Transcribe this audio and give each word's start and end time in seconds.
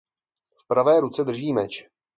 V 0.61 0.67
pravé 0.67 0.99
ruce 1.01 1.23
drží 1.23 1.53
meč. 1.53 1.87